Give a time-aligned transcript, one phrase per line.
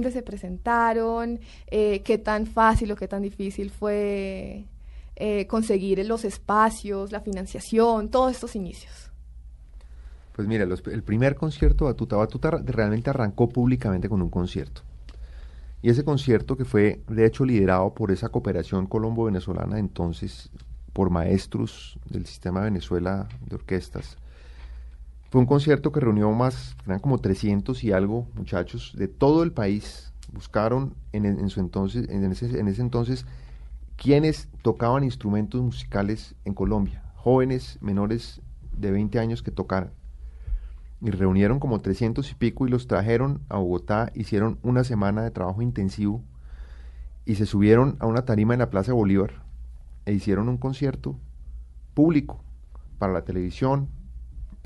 [0.00, 4.64] dónde se presentaron, eh, qué tan fácil o qué tan difícil fue
[5.16, 9.10] eh, conseguir los espacios, la financiación, todos estos inicios.
[10.36, 14.82] Pues mira, el primer concierto Batuta, Batuta realmente arrancó públicamente con un concierto.
[15.82, 20.48] Y ese concierto que fue de hecho liderado por esa cooperación colombo-venezolana entonces,
[20.92, 24.16] por maestros del sistema Venezuela de orquestas,
[25.30, 29.52] fue un concierto que reunió más, eran como 300 y algo muchachos de todo el
[29.52, 30.12] país.
[30.32, 33.24] Buscaron en, su entonces, en ese, en ese entonces
[33.96, 38.40] quienes tocaban instrumentos musicales en Colombia, jóvenes menores
[38.72, 39.90] de 20 años que tocaran.
[41.00, 45.30] Y reunieron como 300 y pico y los trajeron a Bogotá, hicieron una semana de
[45.30, 46.22] trabajo intensivo
[47.24, 49.42] y se subieron a una tarima en la Plaza Bolívar
[50.06, 51.16] e hicieron un concierto
[51.94, 52.42] público
[52.98, 53.88] para la televisión,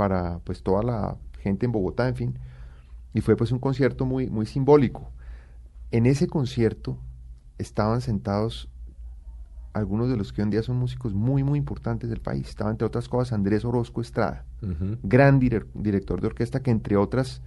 [0.03, 2.39] para pues toda la gente en Bogotá, en fin.
[3.15, 5.13] Y fue pues un concierto muy, muy simbólico.
[5.93, 6.99] En ese concierto
[7.57, 8.69] estaban sentados
[9.75, 12.49] algunos de los que hoy en día son músicos muy, muy importantes del país.
[12.49, 14.45] Estaba, entre otras cosas, Andrés Orozco Estrada,
[15.05, 17.41] gran director de orquesta, que entre otras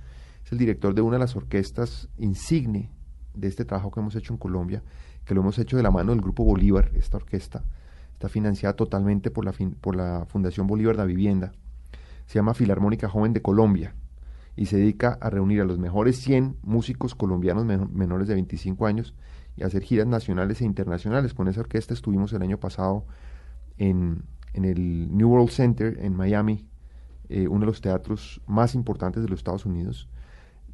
[0.45, 2.90] es el director de una de las orquestas insigne
[3.34, 4.81] de este trabajo que hemos hecho en Colombia,
[5.25, 7.66] que lo hemos hecho de la mano del Grupo Bolívar, esta orquesta.
[8.14, 11.52] Está financiada totalmente por la, por la Fundación Bolívar de la Vivienda.
[12.26, 13.95] Se llama Filarmónica Joven de Colombia
[14.56, 19.14] y se dedica a reunir a los mejores 100 músicos colombianos menores de 25 años
[19.58, 21.34] y hacer giras nacionales e internacionales.
[21.34, 23.06] Con esa orquesta estuvimos el año pasado
[23.78, 26.68] en, el New World Center en Miami,
[27.30, 30.08] eh, uno de los teatros más importantes de los Estados Unidos.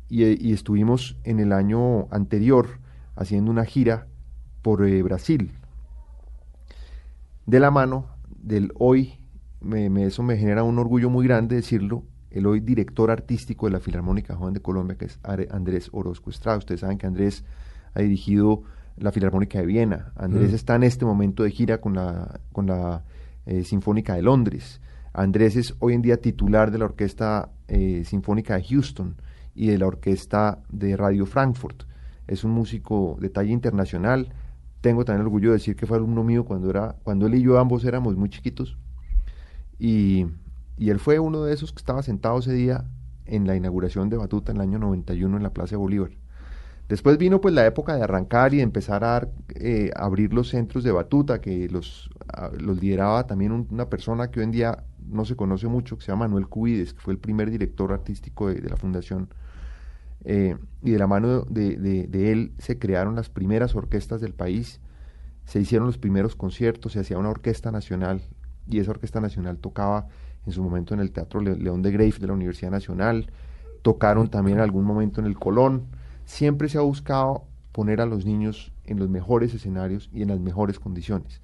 [0.09, 2.79] Y, eh, estuvimos en el año anterior
[3.16, 4.07] haciendo una gira
[4.61, 5.53] por eh, Brasil.
[7.45, 9.20] De la mano del hoy,
[9.61, 13.79] me, eso me genera un orgullo muy grande decirlo, el hoy director artístico de la
[13.79, 16.57] Filarmónica Joven de Colombia, que es Andrés Orozco Estrada.
[16.57, 17.43] Ustedes saben que Andrés
[17.93, 18.63] ha dirigido
[18.97, 20.13] la Filarmónica de Viena.
[20.15, 20.55] Andrés mm.
[20.55, 23.03] está en este momento de gira con la, con la
[23.45, 24.81] eh, Sinfónica de Londres.
[25.13, 29.16] Andrés es hoy en día titular de la Orquesta eh, Sinfónica de Houston
[29.53, 31.83] y de la Orquesta de Radio Frankfurt.
[32.27, 34.33] Es un músico de talla internacional.
[34.79, 37.41] Tengo también el orgullo de decir que fue alumno mío cuando, era, cuando él y
[37.41, 38.77] yo ambos éramos muy chiquitos.
[39.81, 40.28] Y,
[40.78, 42.86] él fue uno de esos que estaba sentado ese día
[43.25, 46.12] en la inauguración de Batuta en el año 91 en la Plaza Bolívar.
[46.88, 50.84] Después vino pues la época de arrancar y de empezar a eh, abrir los centros
[50.84, 52.12] de batuta, que los,
[52.59, 56.12] los lideraba también una persona que hoy en día no se conoce mucho, que se
[56.12, 59.30] llama Manuel Cubides, que fue el primer director artístico de, la fundación.
[60.25, 64.80] Eh, y de la mano de, de, él se crearon las primeras orquestas del país,
[65.46, 68.22] se hicieron los primeros conciertos, se hacía una orquesta nacional
[68.71, 70.07] y esa orquesta nacional tocaba
[70.45, 73.27] en su momento en el Teatro León de Grave de la Universidad Nacional,
[73.81, 75.85] tocaron también en algún momento en el Colón,
[76.25, 80.39] siempre se ha buscado poner a los niños en los mejores escenarios y en las
[80.39, 81.41] mejores condiciones.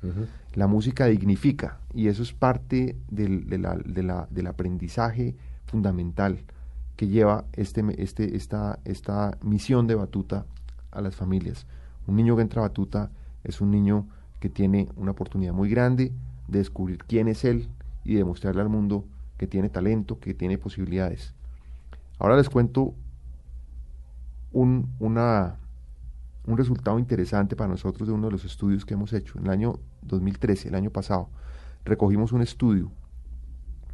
[0.53, 6.39] La música dignifica y eso es parte del, del aprendizaje fundamental
[6.95, 10.45] que lleva este, este, esta, esta misión de batuta
[10.91, 11.67] a las familias.
[12.07, 13.11] Un niño que entra a batuta
[13.43, 14.07] es un niño
[14.39, 16.11] que tiene una oportunidad muy grande
[16.47, 17.69] de descubrir quién es él
[18.03, 19.05] y de mostrarle al mundo
[19.37, 21.33] que tiene talento, que tiene posibilidades.
[22.19, 22.95] Ahora les cuento
[24.51, 25.57] un, una,
[26.45, 29.37] un resultado interesante para nosotros de uno de los estudios que hemos hecho.
[29.37, 31.29] En el año 2013, el año pasado,
[31.85, 32.91] recogimos un estudio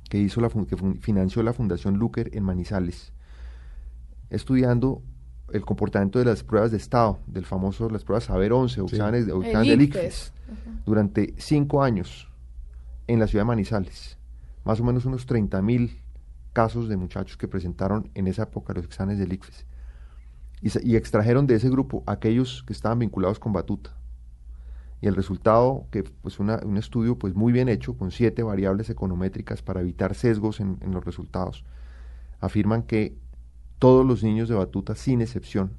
[0.10, 3.12] que, hizo la, que financió la Fundación Luker en Manizales,
[4.30, 5.02] estudiando
[5.52, 9.28] el comportamiento de las pruebas de estado, del famoso, las pruebas Saber 11 o exámenes,
[9.28, 10.34] del ICFES,
[10.86, 12.30] durante cinco años
[13.08, 14.18] en la ciudad de Manizales.
[14.64, 16.00] Más o menos unos 30 mil
[16.54, 19.66] casos de muchachos que presentaron en esa época los exámenes del ICFES
[20.64, 23.98] y, extrajeron de ese grupo aquellos que estaban vinculados con Batuta.
[25.02, 29.62] Y el resultado, que pues un estudio pues muy bien hecho, con siete variables econométricas
[29.62, 31.66] para evitar sesgos en, los resultados,
[32.40, 33.18] afirman que
[33.78, 35.74] todos los niños de Batuta, sin excepción,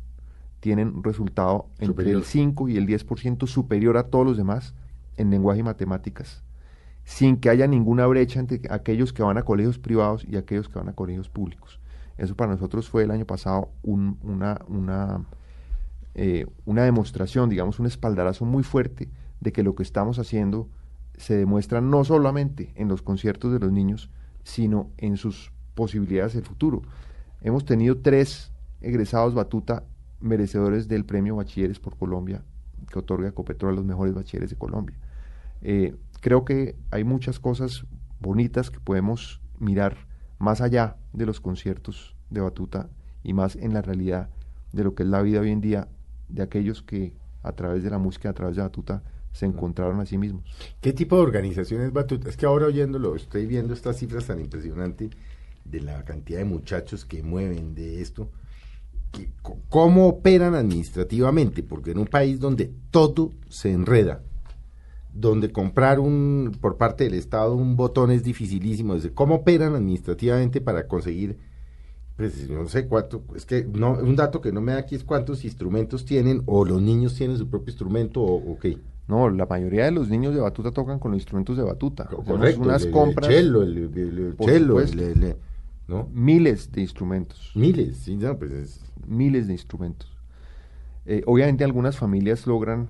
[0.60, 4.74] tienen un resultado entre el 5 y el 10% superior a todos los demás
[5.16, 6.42] en lenguaje y matemáticas,
[7.04, 10.78] sin que haya ninguna brecha entre aquellos que van a colegios privados y aquellos que
[10.78, 11.80] van a colegios públicos.
[12.16, 15.24] Eso para nosotros fue el año pasado una, una,
[16.14, 19.10] eh, una demostración, digamos, un espaldarazo muy fuerte
[19.40, 20.68] de que lo que estamos haciendo
[21.16, 24.10] se demuestra no solamente en los conciertos de los niños,
[24.42, 26.82] sino en sus posibilidades del futuro.
[27.40, 29.84] Hemos tenido tres egresados Batuta
[30.20, 32.42] merecedores del premio Bachilleres por Colombia
[32.90, 34.96] que otorga Copetrol a los mejores bachilleres de Colombia.
[35.62, 37.84] Eh, creo que hay muchas cosas
[38.18, 40.06] bonitas que podemos mirar
[40.38, 42.88] más allá de los conciertos de batuta
[43.22, 44.30] y más en la realidad
[44.72, 45.86] de lo que es la vida hoy en día
[46.30, 47.12] de aquellos que
[47.42, 50.44] a través de la música, a través de Batuta, se encontraron a sí mismos.
[50.80, 52.30] ¿Qué tipo de organizaciones Batuta?
[52.30, 55.10] Es que ahora oyéndolo, estoy viendo estas cifras tan impresionantes
[55.66, 58.30] de la cantidad de muchachos que mueven de esto.
[59.68, 61.62] ¿Cómo operan administrativamente?
[61.62, 64.22] Porque en un país donde todo se enreda,
[65.14, 68.96] donde comprar un por parte del Estado un botón es dificilísimo.
[69.14, 71.38] ¿Cómo operan administrativamente para conseguir
[72.16, 75.02] pues no sé cuánto, es que no, un dato que no me da aquí es
[75.02, 78.78] cuántos instrumentos tienen o los niños tienen su propio instrumento o, qué.
[79.08, 82.04] No, la mayoría de los niños de batuta tocan con los instrumentos de batuta.
[82.04, 83.28] Correcto, unas compras.
[83.30, 85.36] El el, el,
[85.88, 86.08] ¿no?
[86.12, 87.50] Miles de instrumentos.
[87.56, 90.16] Miles, sí, no, pues Miles de instrumentos.
[91.06, 92.88] Eh, obviamente algunas familias logran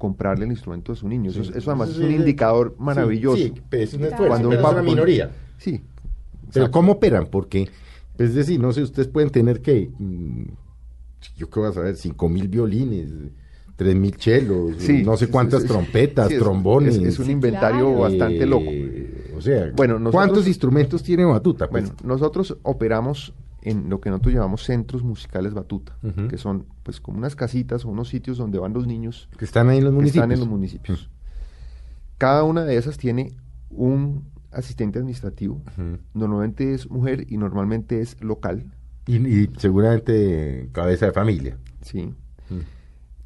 [0.00, 1.30] comprarle el instrumento a su niño.
[1.30, 3.36] Eso, eso además es un indicador maravilloso.
[3.36, 5.30] Sí, es un Cuando es una minoría.
[5.58, 5.82] Sí.
[6.54, 7.26] Pero ¿cómo operan?
[7.26, 7.68] Porque
[8.16, 10.44] es decir, no sé, ustedes pueden tener que, mm,
[11.36, 13.10] yo qué voy a saber, cinco mil violines,
[13.76, 14.72] tres mil chelos,
[15.04, 16.96] no sé cuántas trompetas, trombones.
[16.96, 18.70] Es, un inventario bastante loco.
[18.70, 21.68] Eh, o sea, bueno, ¿cuántos instrumentos tiene Batuta?
[21.68, 21.84] Pues?
[21.84, 25.96] Bueno, nosotros operamos en lo que nosotros llamamos centros musicales Batuta,
[26.28, 29.28] que son pues como unas casitas o unos sitios donde van los niños.
[29.38, 30.22] Que están ahí en los municipios.
[30.22, 31.10] están en los municipios.
[32.18, 33.34] Cada una de esas tiene
[33.70, 35.62] un asistente administrativo.
[36.14, 38.64] Normalmente es mujer y normalmente es local.
[39.06, 41.58] Y, seguramente cabeza de familia.
[41.82, 42.14] Sí.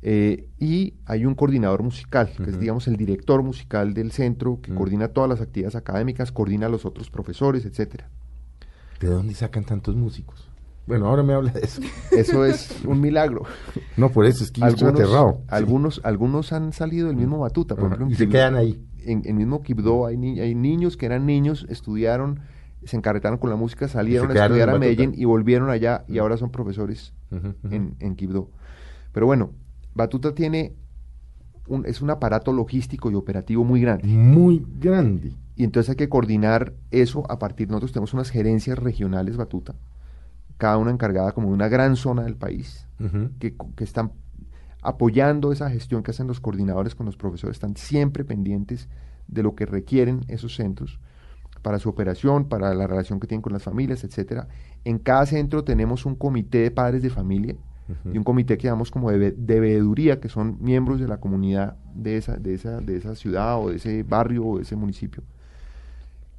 [0.07, 4.75] Eh, y hay un coordinador musical, que es, digamos, el director musical del centro, que
[4.75, 8.11] coordina todas las actividades académicas, coordina a los otros profesores, etcétera.
[9.01, 10.49] ¿De dónde sacan tantos músicos?
[10.87, 11.81] Bueno, ahora me habla de eso.
[12.11, 13.45] Eso es un milagro.
[13.97, 15.41] No, por eso es que algunos, aterrado.
[15.49, 18.11] Algunos, algunos han salido del mismo Batuta, por ejemplo.
[18.11, 22.41] Y se quedan ahí en el mismo Quibdó hay, hay niños que eran niños, estudiaron,
[22.85, 26.37] se encarretaron con la música, salieron a estudiar a Medellín y volvieron allá y ahora
[26.37, 28.51] son profesores en, en Quibdó.
[29.13, 29.53] Pero bueno,
[29.95, 30.75] Batuta tiene
[31.67, 34.07] un, es un aparato logístico y operativo muy grande.
[34.07, 35.33] Muy grande.
[35.57, 39.75] Y entonces hay que coordinar eso a partir, nosotros tenemos unas gerencias regionales Batuta,
[40.59, 42.87] cada una encargada como de una gran zona del país,
[43.39, 44.13] que, que están
[44.83, 48.89] apoyando esa gestión que hacen los coordinadores con los profesores, están siempre pendientes
[49.29, 51.01] de lo que requieren esos centros
[51.63, 54.49] para su operación, para la relación que tienen con las familias, etcétera.
[54.85, 57.57] En cada centro tenemos un comité de padres de familia
[58.13, 61.77] y un comité que llamamos como de, de, veeduría, que son miembros de la comunidad
[61.95, 65.23] de esa, de, esa, de esa ciudad o de ese barrio o de ese municipio,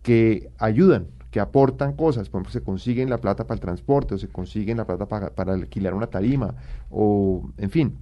[0.05, 4.17] que ayudan, que aportan cosas, por ejemplo, se consiguen la plata para el transporte o
[4.19, 6.53] se consiguen la plata para, para alquilar una tarima
[6.91, 7.97] o, en fin,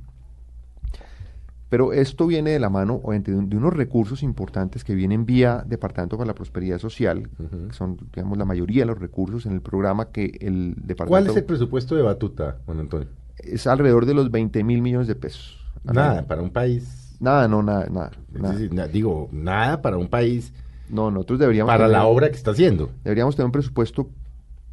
[1.70, 6.28] pero esto viene de la mano de, unos recursos importantes que vienen vía Departamento para
[6.28, 10.38] la Prosperidad Social, que son, digamos, la mayoría de los recursos en el programa que
[10.42, 11.08] el Departamento...
[11.08, 13.08] ¿Cuál es el presupuesto de Batuta, Juan Antonio?
[13.38, 15.58] Es alrededor de los 20 mil millones de pesos.
[15.86, 17.16] Nada, para un país...
[17.22, 18.88] Nada, no, nada, nada.
[18.90, 20.52] digo, nada para un país...
[20.90, 21.72] No, nosotros deberíamos...
[21.72, 22.92] Para la obra que está haciendo.
[23.04, 24.10] Deberíamos tener un presupuesto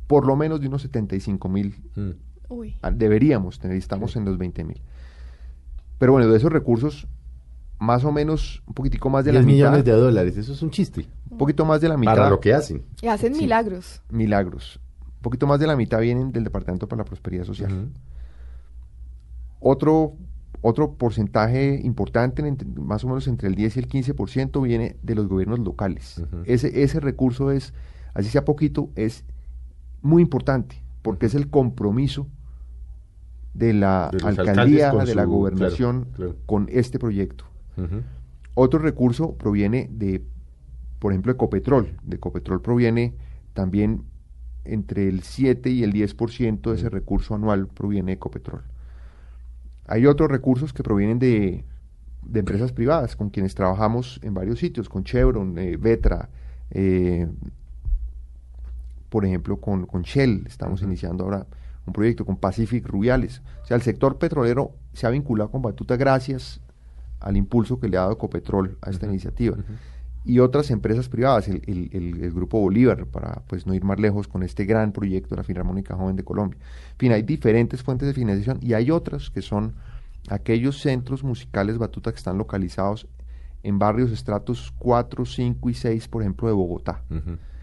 [0.07, 1.77] por lo menos de unos 75 mil.
[1.95, 2.11] Mm.
[2.95, 4.81] Deberíamos tener, estamos en los 20 mil.
[5.99, 7.07] Pero bueno, de esos recursos,
[7.79, 9.53] más o menos, un poquitico más de la mitad.
[9.53, 11.07] millones de dólares, eso es un chiste.
[11.31, 12.17] Un poquito más de la mitad.
[12.17, 12.83] Para lo que hacen.
[13.01, 14.03] Y hacen milagros.
[14.11, 14.81] Milagros.
[15.05, 17.89] Un poquito más de la mitad vienen del Departamento para la Prosperidad Social.
[19.61, 20.15] Otro
[20.63, 22.43] otro porcentaje importante,
[22.77, 26.23] más o menos entre el 10 y el 15%, viene de los gobiernos locales.
[26.45, 27.73] ese, ese recurso es,
[28.15, 29.25] así sea poquito, es
[30.03, 32.27] muy importante, porque es el compromiso
[33.55, 36.09] de la alcaldía, de la gobernación
[36.47, 37.45] con este proyecto.
[38.55, 40.23] Otro recurso proviene de,
[40.99, 41.97] por ejemplo, de Copetrol.
[42.03, 43.15] De Copetrol proviene
[43.55, 44.05] también
[44.65, 48.63] entre el 7 y el 10% de ese recurso anual proviene de Copetrol.
[49.91, 51.65] Hay otros recursos que provienen de,
[52.23, 56.29] de empresas privadas con quienes trabajamos en varios sitios, con Chevron, eh, Vetra,
[56.71, 57.27] eh,
[59.09, 61.45] por ejemplo, con, con Shell, estamos iniciando ahora
[61.87, 63.43] un proyecto con Pacific Rubiales.
[63.65, 66.61] O sea, el sector petrolero se ha vinculado con Batuta gracias
[67.19, 69.57] al impulso que le ha dado Ecopetrol a esta iniciativa.
[70.25, 74.43] Y otras empresas privadas, el, el, Grupo Bolívar, para pues no ir más lejos con
[74.43, 76.59] este gran proyecto de la Filarmónica Joven de Colombia.
[76.93, 79.75] En fin, hay diferentes fuentes de financiación y hay otras que son
[80.29, 83.07] aquellos centros musicales Batuta que están localizados
[83.63, 87.03] en barrios estratos 4, 5 y 6, por ejemplo, de Bogotá.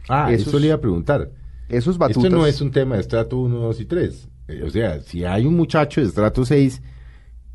[0.10, 1.32] Ah, eso le iba a preguntar.
[1.70, 2.24] Esos batutas...
[2.24, 4.30] Esto no es un tema de estrato 1, 2 y 3.
[4.48, 6.82] Eh, o sea, si hay un muchacho de estrato 6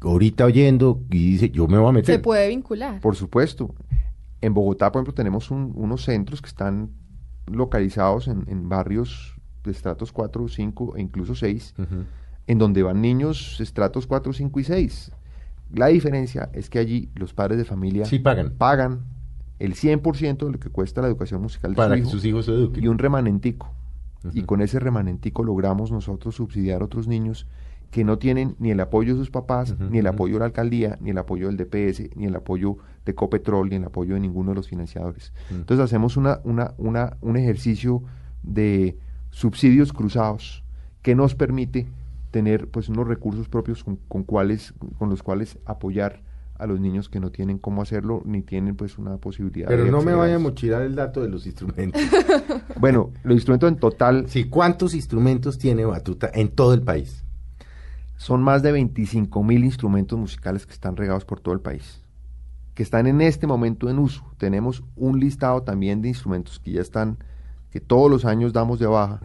[0.00, 2.16] ahorita oyendo y dice, yo me voy a meter.
[2.16, 3.00] Se puede vincular.
[3.00, 3.74] Por supuesto.
[4.42, 6.90] En Bogotá, por ejemplo, tenemos unos centros que están
[7.46, 11.74] localizados en, barrios de estratos 4, 5 e incluso 6.
[12.48, 15.12] en donde van niños estratos 4, 5 y 6.
[15.74, 18.54] La diferencia es que allí los padres de familia Sí pagan.
[18.58, 19.04] pagan
[19.58, 22.46] el 100% de lo que cuesta la educación musical de Para su que sus hijos
[22.46, 22.84] se eduquen.
[22.84, 23.72] y un remanentico.
[24.32, 27.48] Y con ese remanentico logramos nosotros subsidiar a otros niños
[27.92, 30.96] que no tienen ni el apoyo de sus papás, ni el apoyo de la alcaldía,
[31.02, 34.52] ni el apoyo del DPS, ni el apoyo de Copetrol, ni el apoyo de ninguno
[34.52, 35.34] de los financiadores.
[35.50, 35.56] Mm.
[35.56, 38.02] Entonces hacemos una, una, una, un ejercicio
[38.42, 38.96] de
[39.28, 40.64] subsidios cruzados
[41.02, 41.86] que nos permite
[42.30, 46.22] tener pues unos recursos propios con, con cuales, con los cuales apoyar
[46.54, 49.90] a los niños que no tienen cómo hacerlo ni tienen pues una posibilidad Pero de
[49.90, 52.00] no me vaya a mochilar el dato de los instrumentos.
[52.80, 57.22] Bueno, los instrumentos en total sí, ¿cuántos instrumentos tiene Batuta en todo el país?
[58.22, 62.00] Son más de 25 mil instrumentos musicales que están regados por todo el país,
[62.74, 64.24] que están en este momento en uso.
[64.38, 67.18] Tenemos un listado también de instrumentos que ya están,
[67.70, 69.20] que todos los años damos de baja,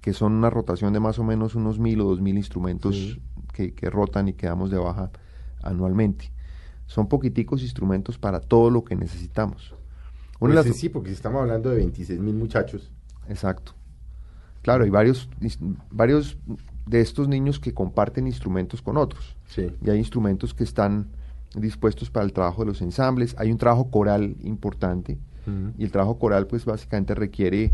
[0.00, 3.22] que son una rotación de más o menos unos mil o dos mil instrumentos Sí.
[3.52, 5.10] que, que rotan y que damos de baja
[5.62, 6.30] anualmente.
[6.86, 9.74] Son poquiticos instrumentos para todo lo que necesitamos.
[10.38, 12.92] Una Pues las- sí, porque estamos hablando de 26 mil muchachos.
[13.28, 13.72] Exacto.
[14.62, 15.28] Claro, hay varios,
[15.90, 16.38] varios
[16.86, 19.36] de estos niños que comparten instrumentos con otros.
[19.46, 19.70] Sí.
[19.84, 21.08] Y hay instrumentos que están
[21.54, 23.34] dispuestos para el trabajo de los ensambles.
[23.38, 25.18] Hay un trabajo coral importante.
[25.78, 27.72] Y el trabajo coral, pues básicamente requiere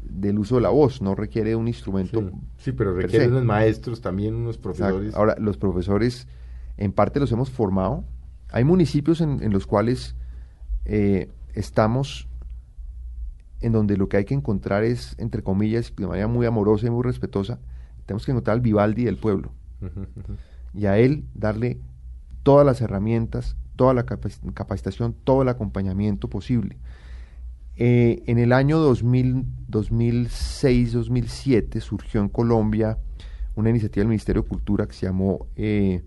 [0.00, 2.20] del uso de la voz, no requiere un instrumento.
[2.20, 3.32] Sí, sí, pero per requieren se.
[3.32, 4.78] unos maestros, también unos Exacto.
[4.78, 5.14] profesores.
[5.16, 6.28] Ahora, los profesores,
[6.76, 8.04] en parte los hemos formado.
[8.52, 10.14] Hay municipios en, en los cuales
[10.84, 12.28] eh, estamos,
[13.60, 16.90] en donde lo que hay que encontrar es, entre comillas, de manera muy amorosa y
[16.90, 17.58] muy respetuosa,
[18.08, 19.52] tenemos que encontrar al Vivaldi del pueblo
[20.72, 21.78] y a él darle
[22.42, 26.78] todas las herramientas, toda la capac- capacitación, todo el acompañamiento posible.
[27.76, 32.98] Eh, en el año 2000 2006-2007 surgió en Colombia
[33.54, 36.02] una iniciativa del Ministerio de Cultura que se llamó, eh,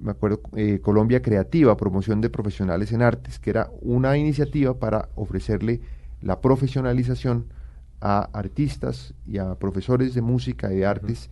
[0.00, 5.10] me acuerdo, eh, Colombia Creativa, Promoción de Profesionales en Artes, que era una iniciativa para
[5.14, 5.80] ofrecerle
[6.22, 7.44] la profesionalización
[8.02, 11.30] a artistas y a profesores de música y de artes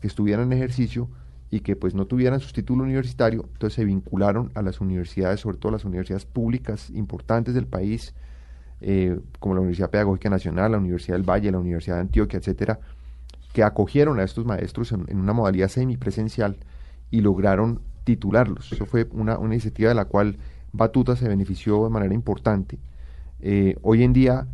[0.00, 1.08] que estuvieran en ejercicio
[1.50, 5.58] y que pues no tuvieran su título universitario, entonces se vincularon a las universidades, sobre
[5.58, 8.14] todo las universidades públicas importantes del país,
[8.80, 12.78] eh, como la Universidad Pedagógica Nacional, la Universidad del Valle, la Universidad de Antioquia, etcétera,
[13.52, 16.56] que acogieron a estos maestros en, en una modalidad semipresencial
[17.10, 18.72] y lograron titularlos.
[18.72, 20.38] Eso fue una, una iniciativa de la cual
[20.72, 22.78] Batuta se benefició de manera importante.
[23.40, 24.46] Eh, hoy en día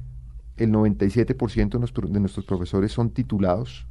[0.58, 3.86] el 97% de, nuestro- de nuestros profesores son titulados.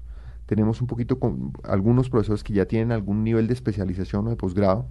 [0.45, 4.35] Tenemos un poquito con algunos profesores que ya tienen algún nivel de especialización o de
[4.35, 4.85] posgrado,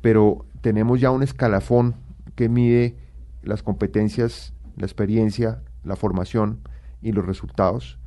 [0.00, 1.94] pero tenemos ya un escalafón
[2.34, 2.96] que mide
[3.42, 6.60] las competencias, la experiencia, la formación
[7.02, 7.98] y los resultados.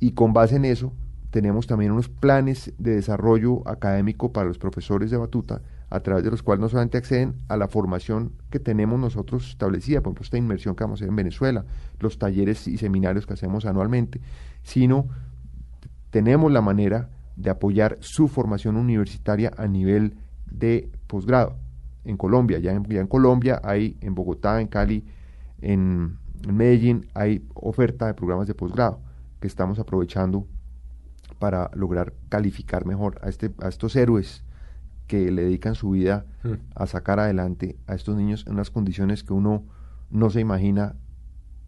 [0.00, 0.92] Y con base en eso,
[1.30, 6.30] tenemos también unos planes de desarrollo académico para los profesores de batuta, a través de
[6.30, 10.38] los cuales no solamente acceden a la formación que tenemos nosotros establecida, por ejemplo, esta
[10.38, 11.64] inmersión que vamos a hacer en Venezuela,
[12.00, 14.20] los talleres y seminarios que hacemos anualmente,
[14.62, 15.08] sino
[16.10, 21.56] tenemos la manera de apoyar su formación universitaria a nivel de posgrado
[22.04, 22.58] en Colombia.
[22.58, 25.04] Ya en, Colombia hay, en Bogotá, en Cali,
[25.60, 29.00] en, en Medellín, hay oferta de programas de posgrado
[29.40, 30.46] que estamos aprovechando
[31.38, 34.43] para lograr calificar mejor a, este, a estos héroes
[35.06, 36.56] que le dedican su vida Hmm.
[36.74, 39.64] a sacar adelante a estos niños en unas condiciones que uno
[40.10, 40.94] no se imagina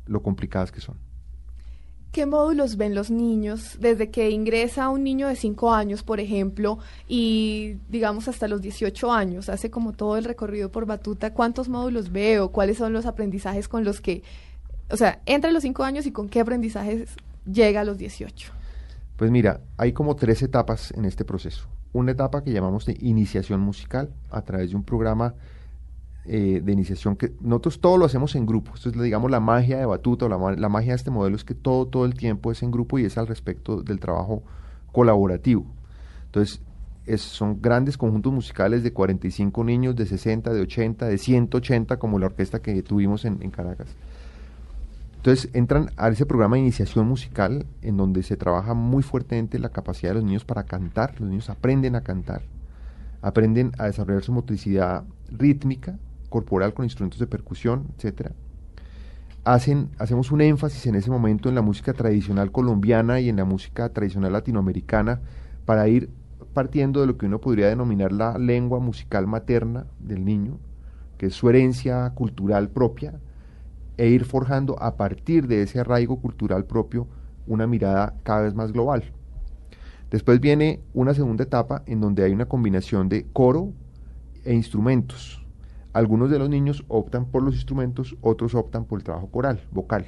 [0.04, 0.98] lo complicadas que son.
[2.12, 6.78] ¿Qué módulos ven los niños desde que ingresa un niño de 5 años, por ejemplo,
[7.08, 9.48] y digamos hasta los 18 años?
[9.48, 11.32] Hace como todo el recorrido por Batuta.
[11.32, 12.52] ¿Cuántos módulos veo?
[12.52, 14.22] ¿Cuáles son los aprendizajes con los que,
[14.90, 17.16] o sea, entre los 5 años y con qué aprendizajes
[17.50, 18.52] llega a los 18?
[19.16, 21.66] Pues mira, hay como tres etapas en este proceso.
[21.92, 25.34] Una etapa que llamamos de iniciación musical a través de un programa
[26.26, 28.72] eh, de iniciación que nosotros todo lo hacemos en grupo.
[28.74, 31.44] Esto es, digamos, la magia de Batuta o la, la magia de este modelo es
[31.44, 34.42] que todo, todo el tiempo es en grupo y es al respecto del trabajo
[34.92, 35.64] colaborativo.
[36.26, 36.60] Entonces,
[37.06, 42.18] es- son grandes conjuntos musicales de 45 niños, de 60, de 80, de 180, como
[42.18, 43.88] la orquesta que tuvimos en, en Caracas.
[45.26, 49.70] Entonces entran a ese programa de iniciación musical en donde se trabaja muy fuertemente la
[49.70, 51.20] capacidad de los niños para cantar.
[51.20, 52.42] Los niños aprenden a cantar,
[53.22, 58.36] aprenden a desarrollar su motricidad rítmica, corporal con instrumentos de percusión, etcétera.
[59.42, 63.44] Hacen, hacemos un énfasis en ese momento en la música tradicional colombiana y en la
[63.44, 65.22] música tradicional latinoamericana
[65.64, 66.08] para ir
[66.54, 70.60] partiendo de lo que uno podría denominar la lengua musical materna del niño,
[71.18, 73.18] que es su herencia cultural propia,
[73.96, 77.06] e ir forjando a partir de ese arraigo cultural propio
[77.46, 79.04] una mirada cada vez más global.
[80.10, 83.72] Después viene una segunda etapa en donde hay una combinación de coro
[84.44, 85.44] e instrumentos.
[85.92, 90.06] Algunos de los niños optan por los instrumentos, otros optan por el trabajo coral, vocal.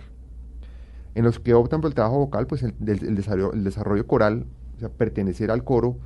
[1.15, 5.51] En los que optan por el trabajo vocal, pues el, desarrollo, coral, o sea, pertenecer
[5.51, 5.97] al coro,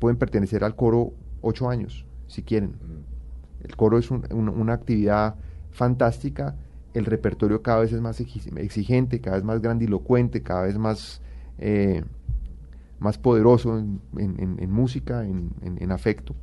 [0.00, 2.74] pueden pertenecer al coro ocho años, si quieren.
[3.62, 5.36] El coro es una actividad
[5.70, 6.56] fantástica,
[6.94, 11.22] el repertorio cada vez es más exigente, cada vez más grandilocuente, cada vez más,
[11.58, 12.04] eh,
[12.98, 16.34] más poderoso en, música, en, afecto.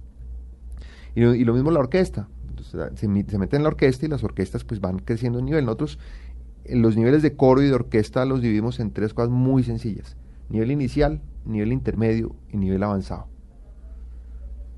[1.15, 2.27] Y, lo mismo la orquesta.
[2.95, 5.65] se, mete en la orquesta y las orquestas pues van creciendo en nivel.
[5.65, 5.99] Nosotros
[6.65, 10.17] los niveles de coro y de orquesta los dividimos en tres cosas muy sencillas.
[10.49, 13.27] Nivel inicial, nivel intermedio y nivel avanzado.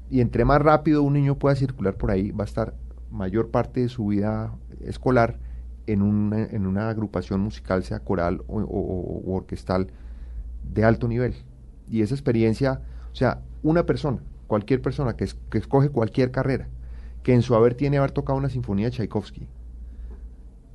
[0.09, 2.75] Y entre más rápido un niño pueda circular por ahí, va a estar
[3.09, 5.39] mayor parte de su vida escolar
[5.87, 9.87] en una, en una agrupación musical, sea coral o, orquestal,
[10.63, 11.35] de alto nivel.
[11.89, 16.67] Y esa experiencia, o sea, una persona, cualquier persona que, que escoge cualquier carrera,
[17.23, 19.47] que en su haber tiene haber tocado una sinfonía de Tchaikovsky,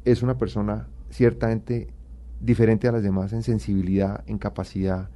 [0.04, 1.88] es una persona ciertamente
[2.40, 5.08] diferente a las demás en sensibilidad, en capacidad,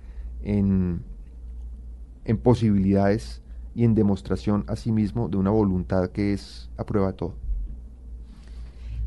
[0.43, 1.03] en,
[2.25, 3.43] en posibilidades
[3.75, 7.35] y en demostración a sí mismo de una voluntad que es a prueba de todo.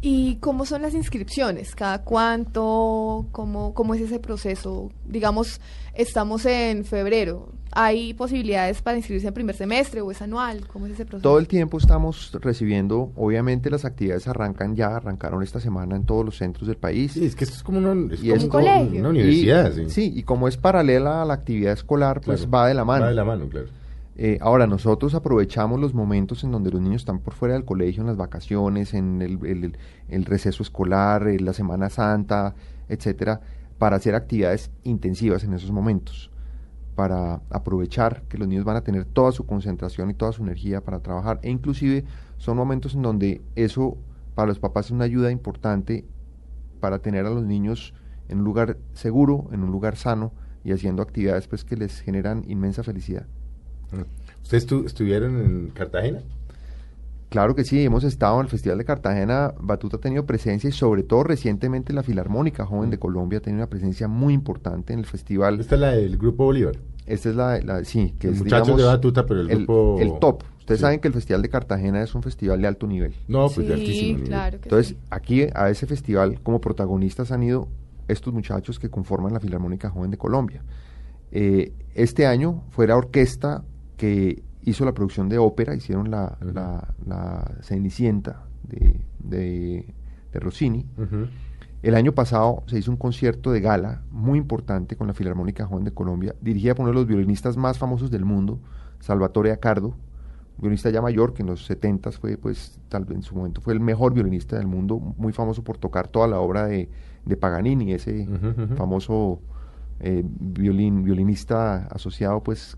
[0.05, 1.75] ¿Y cómo son las inscripciones?
[1.75, 3.25] ¿Cada cuánto?
[3.31, 4.91] ¿Cómo, cómo es ese proceso?
[5.05, 5.61] Digamos,
[5.93, 7.53] estamos en febrero.
[7.71, 10.67] ¿Hay posibilidades para inscribirse en primer semestre o es anual?
[10.67, 11.23] ¿Cómo es ese proceso?
[11.23, 16.25] Todo el tiempo estamos recibiendo, obviamente las actividades arrancan ya, arrancaron esta semana en todos
[16.25, 17.13] los centros del país.
[17.13, 18.99] Sí, es que esto es como, una, un colegio.
[18.99, 19.71] una universidad.
[19.87, 20.11] sí.
[20.13, 23.03] y como es paralela a la actividad escolar, pues va de la mano.
[23.05, 23.67] Va de la mano, claro.
[24.15, 28.01] Eh, ahora, nosotros aprovechamos los momentos en donde los niños están por fuera del colegio,
[28.01, 32.53] en las vacaciones, en el, receso escolar, en la Semana Santa,
[32.89, 33.41] etcétera,
[33.79, 36.29] para hacer actividades intensivas en esos momentos,
[36.95, 40.81] para aprovechar que los niños van a tener toda su concentración y toda su energía
[40.81, 41.39] para trabajar.
[41.41, 42.05] E inclusive
[42.37, 43.97] son momentos en donde eso
[44.35, 46.05] para los papás es una ayuda importante
[46.79, 47.95] para tener a los niños
[48.29, 50.33] en un lugar seguro, en un lugar sano
[50.63, 53.25] y haciendo actividades pues que les generan inmensa felicidad.
[54.41, 56.19] ¿Ustedes estuvieron en Cartagena?
[57.33, 60.71] Claro que sí, hemos estado en el Festival de Cartagena, Batuta ha tenido presencia y
[60.71, 62.99] sobre todo recientemente la Filarmónica Joven de mm.
[62.99, 65.59] Colombia ha tenido una presencia muy importante en el festival.
[65.59, 66.75] Esta es la del Grupo Bolívar.
[67.07, 69.97] Esta es la, la sí, que es digamos, de Batuta, pero el, grupo...
[69.99, 70.43] El top.
[70.59, 73.15] Ustedes saben que el Festival de Cartagena es un festival de alto nivel.
[73.27, 74.29] No, pues de altísimo nivel.
[74.29, 77.67] Claro Entonces, aquí a ese festival como protagonistas han ido
[78.07, 80.61] estos muchachos que conforman la Filarmónica Joven de Colombia.
[81.31, 83.63] Eh, este año fue la orquesta
[84.03, 89.85] que hizo la producción de ópera, hicieron la, la, Cenicienta de, de,
[90.33, 90.85] Rossini.
[91.81, 95.85] El año pasado se hizo un concierto de gala muy importante con la Filarmónica Joven
[95.85, 98.59] de Colombia, dirigida por uno de los violinistas más famosos del mundo,
[98.99, 99.95] Salvatore Accardo,
[100.57, 103.71] violinista ya mayor, que en los 70 fue, pues, tal vez en su momento fue
[103.71, 106.89] el mejor violinista del mundo, muy famoso por tocar toda la obra de,
[107.23, 108.27] de Paganini, ese
[108.75, 109.39] famoso
[109.99, 112.77] eh, violín, violinista asociado pues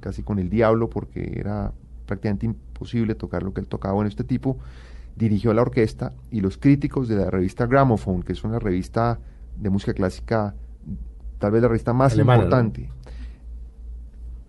[0.00, 1.72] casi con el diablo porque era
[2.06, 3.94] prácticamente imposible tocar lo que él tocaba.
[3.94, 4.58] Bueno, este tipo
[5.16, 9.20] dirigió la orquesta y los críticos de la revista Gramophone, que es una revista
[9.58, 10.54] de música clásica,
[11.38, 12.90] tal vez la revista más importante,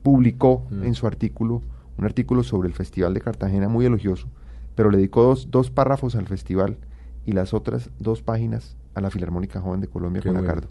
[0.03, 0.83] publicó mm.
[0.83, 1.61] en su artículo
[1.97, 4.27] un artículo sobre el Festival de Cartagena muy elogioso,
[4.75, 6.77] pero le dedicó dos, dos párrafos al festival
[7.25, 10.67] y las otras dos páginas a la Filarmónica Joven de Colombia con Acardo.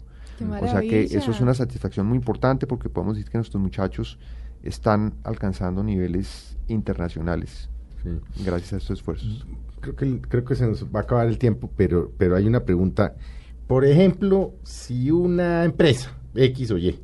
[0.61, 4.19] O sea que eso es una satisfacción muy importante porque podemos decir que nuestros muchachos
[4.63, 7.69] están alcanzando niveles internacionales
[8.43, 9.45] gracias a estos esfuerzos.
[9.79, 12.63] Creo que, creo que se nos va a acabar el tiempo, pero, pero hay una
[12.65, 13.15] pregunta.
[13.67, 16.99] Por ejemplo, si una empresa X o Y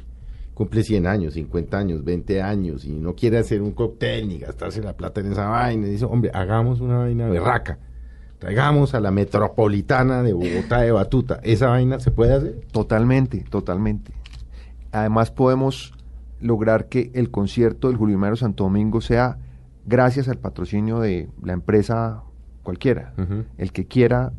[0.53, 4.81] cumple 100 años, 50 años, 20 años y no quiere hacer un cóctel ni gastarse
[4.81, 7.79] la plata en esa vaina, y dice, hombre, hagamos una vaina berraca
[8.41, 11.39] traigamos a la metropolitana de Bogotá de Batuta.
[11.43, 12.61] ¿Esa vaina se puede hacer?
[12.71, 14.13] Totalmente, totalmente.
[14.91, 15.93] Además podemos
[16.39, 19.37] lograr que el concierto del Julio Mario Santo Domingo sea
[19.85, 22.23] gracias al patrocinio de la empresa
[22.63, 23.13] cualquiera.
[23.59, 24.33] El que quiera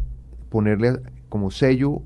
[0.49, 2.03] ponerle como sello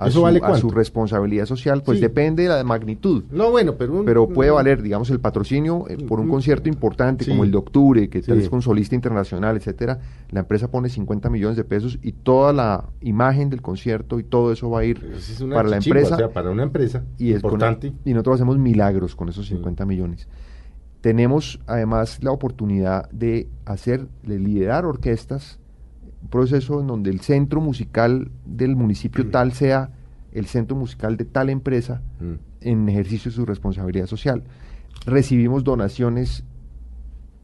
[0.00, 3.24] a, su, responsabilidad social, pues depende de la magnitud.
[3.30, 4.02] No, bueno, pero...
[4.04, 8.08] pero puede valer, digamos, el patrocinio eh, por un concierto importante como el de octubre,
[8.08, 9.98] que tal es con solista internacional, etcétera.
[10.30, 14.52] La empresa pone 50 millones de pesos y toda la imagen del concierto y todo
[14.52, 15.00] eso va a ir
[15.52, 16.28] para la empresa.
[16.30, 17.92] para una empresa y importante.
[18.04, 20.28] y nosotros hacemos milagros con esos 50 millones.
[21.02, 25.59] Tenemos además la oportunidad de hacer, de liderar orquestas
[26.22, 29.90] un proceso en donde el centro musical del municipio tal sea
[30.32, 32.34] el centro musical de tal empresa Mm.
[32.60, 34.44] en ejercicio de su responsabilidad social.
[35.06, 36.44] Recibimos donaciones,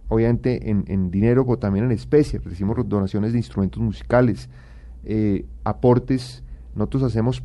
[0.08, 2.38] obviamente en, en dinero, pero también en especie.
[2.38, 4.48] Recibimos donaciones de instrumentos musicales,
[5.04, 6.42] eh, aportes.
[6.74, 7.42] Nosotros hacemos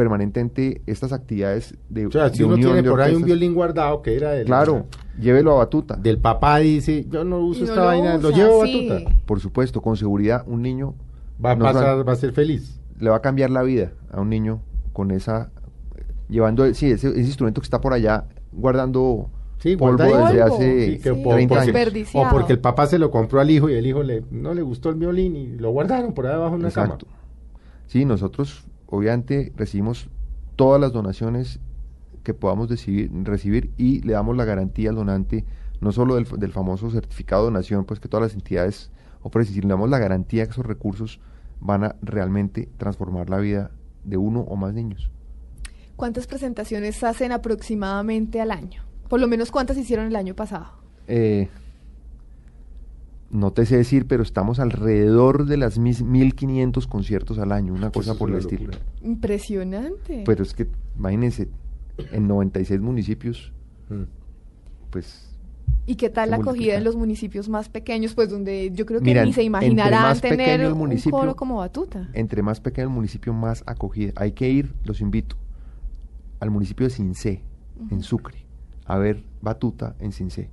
[0.00, 3.52] permanentemente estas actividades de, O sea, si de uno unión tiene por ahí un violín
[3.52, 4.86] guardado que era del, Claro,
[5.20, 5.96] llévelo a Batuta.
[5.96, 8.88] del papá, dice, yo no uso no esta lo vaina, lo llevo a sí.
[8.88, 9.10] Batuta.
[9.26, 10.94] Por supuesto, con seguridad, un niño
[11.44, 12.80] Va a pasar, va a ser feliz.
[12.98, 14.62] le va a cambiar la vida a un niño
[14.94, 15.50] con esa
[16.30, 20.86] llevando sí ese, ese instrumento que está por allá guardando Sí, polvo desde Polvo, hace
[20.86, 22.08] Sí, que Sí, por- 30 porque- años.
[22.14, 24.62] O porque el papá se lo compró al hijo y el hijo le, no le
[24.62, 27.04] gustó el violín y lo guardaron por ahí abajo en una Exacto.
[27.06, 27.18] cama.
[27.86, 30.08] Sí, nosotros obviamente recibimos
[30.56, 31.60] todas las donaciones
[32.22, 35.44] que podamos recibir, recibir y le damos la garantía al donante,
[35.80, 38.90] no solo del, del famoso certificado de donación, pues que todas las entidades
[39.22, 41.20] ofrecen, sino le damos la garantía que esos recursos
[41.60, 43.70] van a realmente transformar la vida
[44.04, 45.10] de uno o más niños.
[45.96, 48.82] ¿Cuántas presentaciones hacen aproximadamente al año?
[49.08, 50.68] Por lo menos cuántas hicieron el año pasado.
[51.06, 51.48] Eh,
[53.30, 57.90] no te sé decir, pero estamos alrededor de las mis 1500 conciertos al año, una
[57.92, 58.64] Pues cosa por el estilo.
[58.72, 58.78] locura.
[59.02, 60.22] Impresionante.
[60.26, 60.66] Pero es que,
[60.98, 61.48] imagínense,
[62.12, 63.52] en 96 municipios,
[63.88, 64.04] Mm.
[64.90, 65.26] pues
[65.86, 68.14] ¿Y qué tal la acogida en los municipios más pequeños?
[68.14, 72.08] Pues donde yo creo que Mira, ni se imaginarán tener el un coro como Batuta.
[72.12, 74.12] entre más pequeño el municipio, más acogida.
[74.16, 75.36] Hay que ir, los invito,
[76.38, 77.42] al municipio de Cincé,
[77.90, 78.36] en Sucre,
[78.84, 80.48] a ver Batuta en Cincé.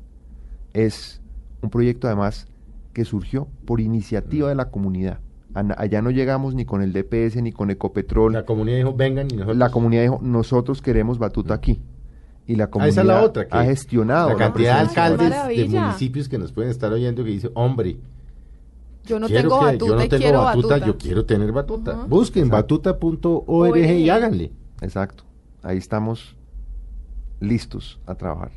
[0.74, 1.22] Es
[1.62, 2.48] un proyecto además
[2.98, 5.20] que surgió por iniciativa de la comunidad.
[5.54, 8.34] Allá no llegamos ni con el DPS ni con Ecopetrol.
[8.34, 9.56] La comunidad dijo, vengan y nosotros...
[9.58, 11.80] La comunidad dijo, nosotros queremos Batuta aquí.
[12.48, 13.48] Y la Ah, comunidad esa es la otra.
[13.48, 14.30] que ha gestionado.
[14.30, 17.98] La la cantidad de alcaldes de municipios que nos pueden estar oyendo que dice, hombre,
[19.06, 20.88] Yo no quiero tengo que- Batuta yo no y tengo quiero batuta, Batuta.
[20.88, 21.92] yo quiero tener batuta.
[21.92, 22.06] Ajá.
[22.06, 22.80] Busquen Exacto.
[22.82, 24.52] batuta.org y háganle.
[24.82, 25.24] Exacto.
[25.62, 26.36] Ahí estamos
[27.40, 28.50] listos a trabajar.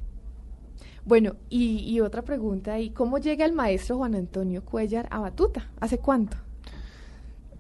[1.04, 5.70] Bueno, y, y otra pregunta ahí, ¿cómo llega el maestro Juan Antonio Cuellar a Batuta?
[5.80, 6.36] ¿Hace cuánto?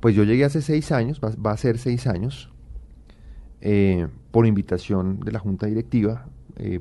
[0.00, 2.50] Pues yo llegué hace seis años, va, va a ser seis años,
[3.60, 6.26] eh, por invitación de la Junta Directiva,
[6.56, 6.80] eh,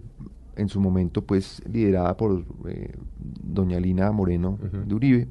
[0.55, 5.27] en su momento pues liderada por eh, doña Lina Moreno de Uribe,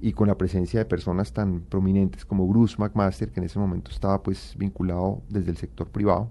[0.00, 3.90] y con la presencia de personas tan prominentes como Bruce McMaster, que en ese momento
[3.90, 6.30] estaba pues vinculado desde el sector privado.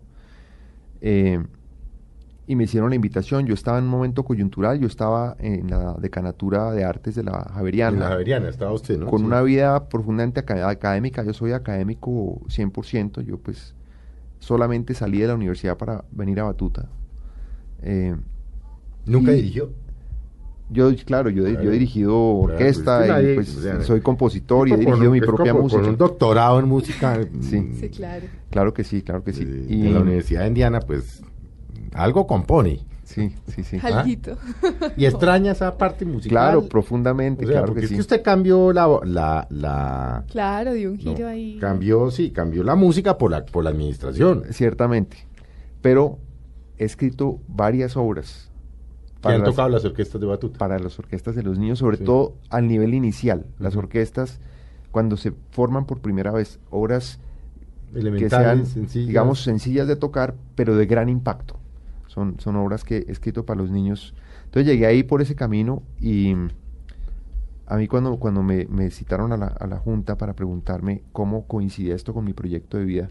[2.48, 5.96] Y me hicieron la invitación, yo estaba en un momento coyuntural, yo estaba en la
[6.00, 9.08] decanatura de artes de la Javeriana En la Javeriana estaba usted, ¿no?
[9.08, 9.26] con Sí.
[9.26, 11.24] una vida profundamente aca- académica.
[11.24, 13.22] Yo soy académico 100%.
[13.22, 13.74] Yo pues
[14.40, 16.88] solamente salí de la universidad para venir a Batuta.
[17.82, 18.16] Eh,
[19.08, 19.72] ¿Nunca dirigió?
[20.70, 21.70] yo, claro, yo, he- yo Claro.
[21.70, 23.36] he dirigido Claro, orquesta pues, es que y nadie-
[23.76, 25.82] pues soy compositor y he Con- dirigido mi propia como música.
[25.82, 27.72] Con un doctorado en música Sí.
[27.80, 28.26] Sí, claro.
[28.52, 29.44] Claro que sí, claro que sí.
[29.68, 31.24] Y- de la Universidad de Indiana, pues
[31.96, 32.86] algo compone.
[33.04, 33.78] Sí, sí, sí.
[33.84, 34.04] Ah.
[34.98, 36.30] Y extraña esa parte musical.
[36.32, 37.96] Claro, profundamente, O sea, claro porque que es sí.
[37.96, 41.58] que usted cambió la, la, la Claro, dio un no, giro ahí.
[41.60, 44.44] cambió, sí, cambió la música por la, por la administración.
[44.52, 45.18] Ciertamente.
[45.82, 46.18] Pero
[46.80, 48.50] he escrito varias obras
[49.22, 50.58] Que han las- tocado las orquestas de batuta.
[50.58, 52.04] para las orquestas de los niños, sobre Sí.
[52.06, 53.46] todo al nivel inicial.
[53.60, 54.40] Las orquestas,
[54.90, 57.20] cuando se forman por primera vez, obras
[57.94, 59.08] que sean, sencillas.
[59.08, 61.60] digamos, sencillas de tocar, pero de gran impacto.
[62.16, 64.16] Son, son obras que he escrito para los niños.
[64.46, 66.48] Entonces llegué ahí por ese camino y mm,
[67.68, 71.46] a mí cuando, cuando me, me citaron a la, a la Junta para preguntarme cómo
[71.46, 73.10] coincidía esto con mi proyecto de vida,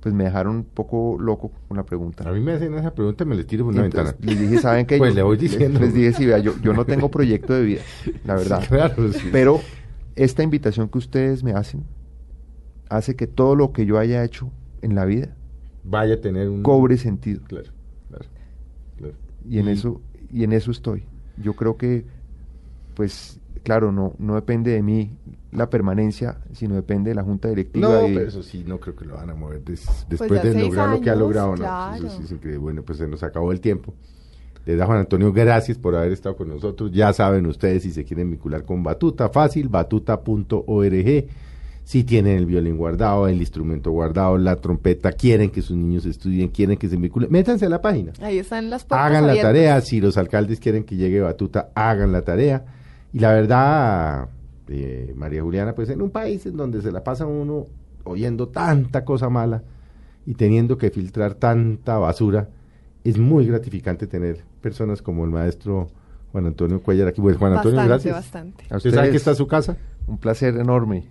[0.00, 2.28] pues me dejaron un poco loco con la pregunta.
[2.28, 4.32] A mí me hacen esa pregunta y me les tiro por una entonces ventana.
[4.32, 4.98] Les dije, ¿saben qué?
[4.98, 5.78] Pues Yo- le voy diciendo.
[5.78, 7.82] Les, dije, sí, vea, yo, yo no tengo proyecto de vida,
[8.24, 8.60] la verdad.
[8.62, 9.28] Sí, claro, sí.
[9.30, 9.60] Pero
[10.16, 11.84] esta invitación que ustedes me hacen
[12.88, 14.50] hace que todo lo que yo haya hecho
[14.82, 15.36] en la vida
[15.84, 16.62] Vaya a tener un...
[16.62, 17.40] cobre sentido.
[17.46, 17.70] Claro.
[19.48, 20.00] Y en eso,
[20.32, 21.04] y en eso estoy.
[21.36, 22.04] Yo creo que,
[22.94, 25.10] pues, claro, no, no depende de mí
[25.50, 27.88] la permanencia, sino depende de la junta directiva.
[27.88, 30.48] No, y- pero eso sí, no creo que lo van a mover des- después ya
[30.48, 31.50] de lograr lo que ha logrado.
[31.50, 32.06] No, claro.
[32.06, 32.58] eso sí es increíble.
[32.58, 33.94] Bueno, pues se nos acabó el tiempo.
[34.64, 36.92] Les da Juan Antonio, gracias por haber estado con nosotros.
[36.92, 41.26] Ya saben ustedes si se quieren vincular con Batuta, fácil, batuta.org.
[41.84, 46.48] Si tienen el violín guardado, el instrumento guardado, la trompeta, quieren que sus niños estudien,
[46.48, 48.12] quieren que se vinculen, métanse a la página.
[48.20, 52.12] Ahí están las puertas Hagan la tarea, si los alcaldes quieren que llegue Batuta, hagan
[52.12, 52.64] la tarea.
[53.12, 54.28] Y la verdad,
[54.68, 57.66] eh, María Juliana, pues en un país en donde se la pasa uno
[58.04, 59.62] oyendo tanta cosa mala
[60.24, 62.48] y teniendo que filtrar tanta basura,
[63.04, 65.90] es muy gratificante tener personas como el maestro
[66.30, 67.20] Juan Antonio Cuellar aquí.
[67.20, 68.14] Pues Juan Antonio, Bastante, gracias.
[68.14, 68.64] bastante.
[68.70, 69.76] a ¿Usted sabe que está su casa?
[70.06, 71.04] Un placer enorme.